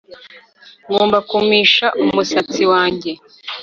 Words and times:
Ngomba 0.89 1.17
kumisha 1.29 1.87
umusatsi 2.03 2.63
wanjye 2.71 3.11